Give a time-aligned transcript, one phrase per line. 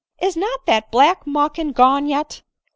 [0.19, 2.41] is not that black mawkin gone yet